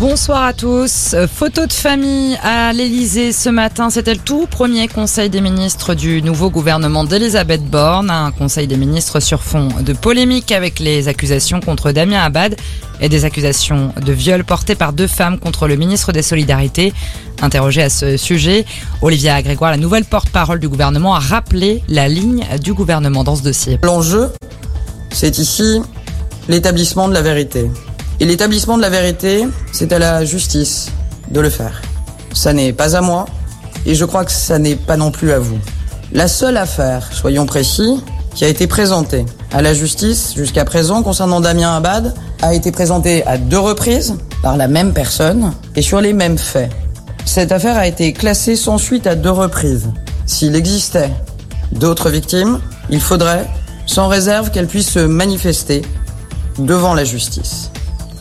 Bonsoir 0.00 0.42
à 0.42 0.52
tous. 0.52 1.14
Photo 1.32 1.66
de 1.66 1.72
famille 1.72 2.36
à 2.42 2.72
l'Elysée 2.72 3.32
ce 3.32 3.48
matin. 3.48 3.90
C'était 3.90 4.14
le 4.14 4.20
tout 4.20 4.48
premier 4.48 4.88
conseil 4.88 5.30
des 5.30 5.40
ministres 5.40 5.94
du 5.94 6.20
nouveau 6.20 6.50
gouvernement 6.50 7.04
d'Elisabeth 7.04 7.64
Borne. 7.64 8.10
Un 8.10 8.32
conseil 8.32 8.66
des 8.66 8.76
ministres 8.76 9.20
sur 9.20 9.40
fond 9.40 9.68
de 9.80 9.92
polémique 9.92 10.50
avec 10.50 10.80
les 10.80 11.06
accusations 11.06 11.60
contre 11.60 11.92
Damien 11.92 12.20
Abad 12.20 12.56
et 13.00 13.08
des 13.08 13.24
accusations 13.24 13.94
de 14.04 14.12
viol 14.12 14.42
portées 14.42 14.74
par 14.74 14.92
deux 14.92 15.06
femmes 15.06 15.38
contre 15.38 15.68
le 15.68 15.76
ministre 15.76 16.10
des 16.10 16.22
Solidarités. 16.22 16.92
Interrogé 17.40 17.82
à 17.82 17.88
ce 17.88 18.16
sujet, 18.16 18.64
Olivia 19.00 19.40
Grégoire, 19.42 19.70
la 19.70 19.76
nouvelle 19.76 20.04
porte-parole 20.04 20.58
du 20.58 20.68
gouvernement, 20.68 21.14
a 21.14 21.20
rappelé 21.20 21.84
la 21.88 22.08
ligne 22.08 22.44
du 22.60 22.74
gouvernement 22.74 23.22
dans 23.22 23.36
ce 23.36 23.42
dossier. 23.42 23.78
L'enjeu, 23.84 24.32
c'est 25.12 25.38
ici 25.38 25.80
l'établissement 26.48 27.08
de 27.08 27.14
la 27.14 27.22
vérité. 27.22 27.70
Et 28.24 28.26
l'établissement 28.26 28.78
de 28.78 28.80
la 28.80 28.88
vérité, 28.88 29.46
c'est 29.70 29.92
à 29.92 29.98
la 29.98 30.24
justice 30.24 30.88
de 31.30 31.40
le 31.40 31.50
faire. 31.50 31.82
Ça 32.32 32.54
n'est 32.54 32.72
pas 32.72 32.96
à 32.96 33.02
moi, 33.02 33.26
et 33.84 33.94
je 33.94 34.06
crois 34.06 34.24
que 34.24 34.32
ça 34.32 34.58
n'est 34.58 34.76
pas 34.76 34.96
non 34.96 35.10
plus 35.10 35.30
à 35.30 35.38
vous. 35.38 35.58
La 36.10 36.26
seule 36.26 36.56
affaire, 36.56 37.12
soyons 37.12 37.44
précis, 37.44 38.02
qui 38.34 38.46
a 38.46 38.48
été 38.48 38.66
présentée 38.66 39.26
à 39.52 39.60
la 39.60 39.74
justice 39.74 40.32
jusqu'à 40.34 40.64
présent 40.64 41.02
concernant 41.02 41.42
Damien 41.42 41.76
Abad 41.76 42.14
a 42.40 42.54
été 42.54 42.72
présentée 42.72 43.26
à 43.26 43.36
deux 43.36 43.58
reprises 43.58 44.14
par 44.42 44.56
la 44.56 44.68
même 44.68 44.94
personne 44.94 45.52
et 45.76 45.82
sur 45.82 46.00
les 46.00 46.14
mêmes 46.14 46.38
faits. 46.38 46.72
Cette 47.26 47.52
affaire 47.52 47.76
a 47.76 47.86
été 47.86 48.14
classée 48.14 48.56
sans 48.56 48.78
suite 48.78 49.06
à 49.06 49.16
deux 49.16 49.32
reprises. 49.32 49.90
S'il 50.24 50.56
existait 50.56 51.10
d'autres 51.72 52.08
victimes, 52.08 52.58
il 52.88 53.02
faudrait, 53.02 53.46
sans 53.84 54.08
réserve, 54.08 54.50
qu'elles 54.50 54.66
puissent 54.66 54.92
se 54.92 55.00
manifester 55.00 55.82
devant 56.58 56.94
la 56.94 57.04
justice. 57.04 57.70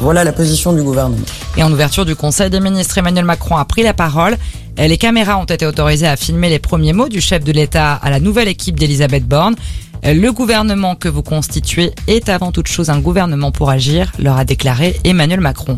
Voilà 0.00 0.22
la 0.22 0.32
position 0.32 0.72
du 0.72 0.82
gouvernement. 0.82 1.24
Et 1.56 1.62
en 1.62 1.72
ouverture 1.72 2.04
du 2.04 2.14
Conseil 2.14 2.50
des 2.50 2.60
ministres, 2.60 2.98
Emmanuel 2.98 3.24
Macron 3.24 3.56
a 3.56 3.64
pris 3.64 3.82
la 3.82 3.94
parole. 3.94 4.36
Les 4.76 4.96
caméras 4.96 5.38
ont 5.38 5.44
été 5.44 5.66
autorisées 5.66 6.06
à 6.06 6.16
filmer 6.16 6.48
les 6.48 6.60
premiers 6.60 6.92
mots 6.92 7.08
du 7.08 7.20
chef 7.20 7.42
de 7.42 7.50
l'État 7.50 7.94
à 7.94 8.10
la 8.10 8.20
nouvelle 8.20 8.46
équipe 8.46 8.78
d'Elisabeth 8.78 9.26
Borne. 9.26 9.56
Le 10.04 10.30
gouvernement 10.30 10.94
que 10.94 11.08
vous 11.08 11.24
constituez 11.24 11.92
est 12.06 12.28
avant 12.28 12.52
toute 12.52 12.68
chose 12.68 12.90
un 12.90 13.00
gouvernement 13.00 13.50
pour 13.50 13.70
agir, 13.70 14.12
leur 14.20 14.36
a 14.36 14.44
déclaré 14.44 14.96
Emmanuel 15.02 15.40
Macron. 15.40 15.76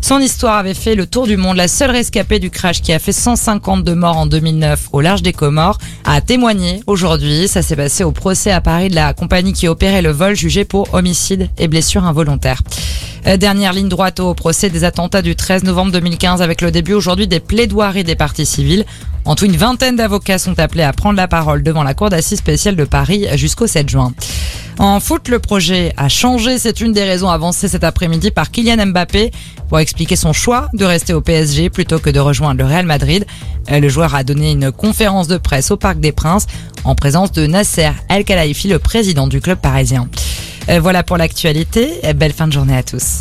Son 0.00 0.20
histoire 0.20 0.56
avait 0.56 0.74
fait 0.74 0.94
le 0.94 1.06
tour 1.06 1.26
du 1.26 1.36
monde. 1.36 1.56
La 1.56 1.68
seule 1.68 1.90
rescapée 1.90 2.38
du 2.38 2.50
crash 2.50 2.80
qui 2.80 2.92
a 2.92 2.98
fait 2.98 3.12
152 3.12 3.94
morts 3.94 4.16
en 4.16 4.26
2009 4.26 4.88
au 4.92 5.00
large 5.00 5.22
des 5.22 5.32
Comores 5.32 5.78
a 6.04 6.20
témoigné 6.20 6.82
aujourd'hui. 6.86 7.48
Ça 7.48 7.62
s'est 7.62 7.76
passé 7.76 8.04
au 8.04 8.12
procès 8.12 8.52
à 8.52 8.60
Paris 8.60 8.88
de 8.88 8.94
la 8.94 9.12
compagnie 9.12 9.52
qui 9.52 9.68
opérait 9.68 10.02
le 10.02 10.10
vol 10.10 10.36
jugé 10.36 10.64
pour 10.64 10.94
homicide 10.94 11.50
et 11.58 11.68
blessure 11.68 12.04
involontaire. 12.04 12.62
Euh, 13.26 13.36
dernière 13.36 13.72
ligne 13.72 13.88
droite 13.88 14.20
au 14.20 14.34
procès 14.34 14.70
des 14.70 14.84
attentats 14.84 15.22
du 15.22 15.36
13 15.36 15.64
novembre 15.64 15.92
2015 15.92 16.40
avec 16.42 16.62
le 16.62 16.70
début 16.70 16.94
aujourd'hui 16.94 17.26
des 17.28 17.40
plaidoiries 17.40 18.04
des 18.04 18.16
parties 18.16 18.46
civiles. 18.46 18.84
En 19.26 19.34
tout, 19.34 19.44
une 19.44 19.56
vingtaine 19.56 19.96
d'avocats 19.96 20.38
sont 20.38 20.58
appelés 20.58 20.82
à 20.82 20.92
prendre 20.92 21.16
la 21.16 21.28
parole 21.28 21.62
devant 21.62 21.82
la 21.82 21.92
Cour 21.94 22.08
d'assises 22.08 22.38
spéciale 22.38 22.76
de 22.76 22.84
Paris 22.84 23.26
jusqu'au 23.34 23.66
7 23.66 23.88
juin. 23.88 24.12
En 24.78 24.98
foot, 24.98 25.28
le 25.28 25.38
projet 25.38 25.92
a 25.98 26.08
changé. 26.08 26.58
C'est 26.58 26.80
une 26.80 26.94
des 26.94 27.04
raisons 27.04 27.28
avancées 27.28 27.68
cet 27.68 27.84
après-midi 27.84 28.30
par 28.30 28.50
Kylian 28.50 28.86
Mbappé 28.86 29.30
pour 29.68 29.78
expliquer 29.78 30.16
son 30.16 30.32
choix 30.32 30.68
de 30.72 30.86
rester 30.86 31.12
au 31.12 31.20
PSG 31.20 31.68
plutôt 31.68 31.98
que 31.98 32.08
de 32.08 32.18
rejoindre 32.18 32.60
le 32.60 32.66
Real 32.66 32.86
Madrid. 32.86 33.26
Euh, 33.70 33.78
le 33.78 33.88
joueur 33.90 34.14
a 34.14 34.24
donné 34.24 34.52
une 34.52 34.72
conférence 34.72 35.28
de 35.28 35.36
presse 35.36 35.70
au 35.70 35.76
Parc 35.76 36.00
des 36.00 36.12
Princes 36.12 36.46
en 36.84 36.94
présence 36.94 37.30
de 37.32 37.46
Nasser 37.46 37.90
El 38.08 38.24
Khelaifi, 38.24 38.68
le 38.68 38.78
président 38.78 39.26
du 39.26 39.42
club 39.42 39.58
parisien. 39.58 40.08
Euh, 40.70 40.78
voilà 40.78 41.02
pour 41.02 41.16
l'actualité. 41.16 42.00
Belle 42.14 42.32
fin 42.32 42.46
de 42.46 42.52
journée 42.52 42.76
à 42.76 42.82
tous. 42.82 43.18